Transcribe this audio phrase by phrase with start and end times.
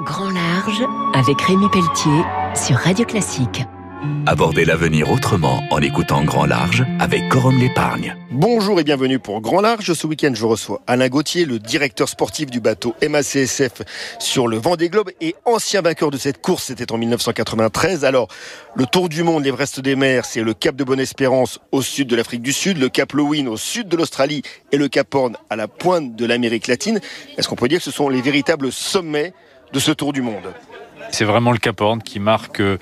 [0.00, 0.82] Grand Large
[1.14, 2.24] avec Rémi Pelletier
[2.56, 3.62] sur Radio Classique.
[4.26, 8.16] Abordez l'avenir autrement en écoutant Grand Large avec Corum l'épargne.
[8.30, 9.92] Bonjour et bienvenue pour Grand Large.
[9.92, 13.82] Ce week-end, je reçois Alain Gauthier, le directeur sportif du bateau MACSF
[14.18, 16.64] sur le Vendée Globe et ancien vainqueur de cette course.
[16.64, 18.06] C'était en 1993.
[18.06, 18.28] Alors,
[18.74, 22.16] le Tour du Monde, l'Everest des mers, c'est le Cap de Bonne-Espérance au sud de
[22.16, 25.54] l'Afrique du Sud, le Cap Lowin au sud de l'Australie et le Cap Horn à
[25.54, 26.98] la pointe de l'Amérique latine.
[27.36, 29.34] Est-ce qu'on peut dire que ce sont les véritables sommets
[29.72, 30.52] de ce Tour du Monde
[31.10, 32.78] C'est vraiment le Cap Horn qui marque euh,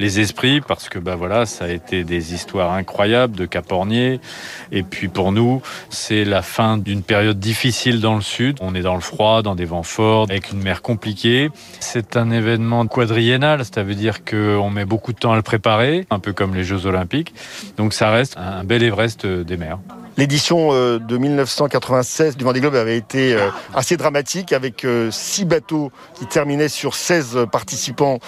[0.00, 4.20] les esprits parce que bah voilà, ça a été des histoires incroyables de Capornier.
[4.72, 8.58] Et puis pour nous, c'est la fin d'une période difficile dans le sud.
[8.60, 11.50] On est dans le froid, dans des vents forts, avec une mer compliquée.
[11.80, 16.06] C'est un événement quadriennal, ça veut dire qu'on met beaucoup de temps à le préparer,
[16.10, 17.32] un peu comme les Jeux Olympiques.
[17.76, 19.78] Donc ça reste un bel Everest des mers.
[20.16, 25.44] L'édition euh, de 1996 du Vendée Globe avait été euh, assez dramatique avec euh, six
[25.44, 28.20] bateaux qui terminaient sur 16 participants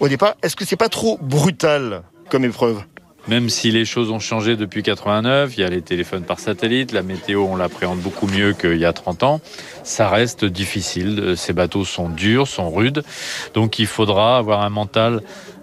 [0.00, 0.34] au départ.
[0.42, 2.82] Est-ce que c'est pas trop brutal comme épreuve?
[3.28, 6.92] Même si les choses ont changé depuis 89, il y a les téléphones par satellite,
[6.92, 9.40] la météo, on l'appréhende beaucoup mieux qu'il y a 30 ans,
[9.82, 11.34] ça reste difficile.
[11.36, 13.02] Ces bateaux sont durs, sont rudes,
[13.52, 15.22] donc il faudra avoir un mental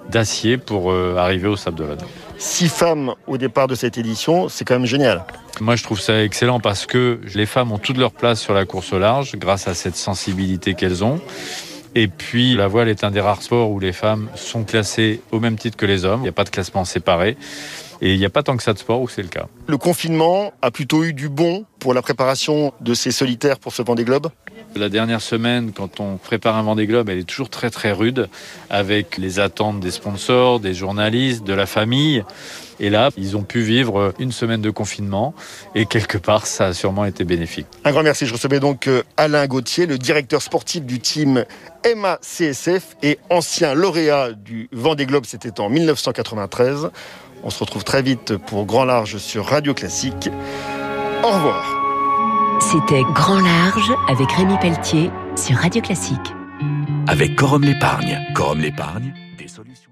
[0.10, 2.00] d'acier pour arriver au Sable d'Olonne.
[2.38, 5.24] Six femmes au départ de cette édition, c'est quand même génial.
[5.60, 8.66] Moi, je trouve ça excellent parce que les femmes ont toute leur place sur la
[8.66, 11.20] course au large grâce à cette sensibilité qu'elles ont.
[11.96, 15.40] Et puis, la voile est un des rares sports où les femmes sont classées au
[15.40, 16.20] même titre que les hommes.
[16.20, 17.38] Il n'y a pas de classement séparé.
[18.02, 19.48] Et il n'y a pas tant que ça de sport où c'est le cas.
[19.66, 23.82] Le confinement a plutôt eu du bon pour la préparation de ces solitaires pour ce
[23.82, 24.28] Vendée Globe?
[24.78, 28.30] La dernière semaine, quand on prépare un Vendée Globe, elle est toujours très très rude,
[28.70, 32.24] avec les attentes des sponsors, des journalistes, de la famille.
[32.80, 35.34] Et là, ils ont pu vivre une semaine de confinement
[35.74, 37.66] et quelque part, ça a sûrement été bénéfique.
[37.84, 38.26] Un grand merci.
[38.26, 41.44] Je recevais donc euh, Alain Gauthier, le directeur sportif du team
[41.84, 46.90] MACSF et ancien lauréat du Vendée Globe, c'était en 1993.
[47.44, 50.30] On se retrouve très vite pour Grand Large sur Radio Classique.
[51.24, 51.87] Au revoir.
[52.72, 56.34] C'était Grand Large avec Rémi Pelletier sur Radio Classique.
[57.08, 58.20] Avec Corum l'épargne.
[58.36, 59.92] Corum l'épargne, des solutions.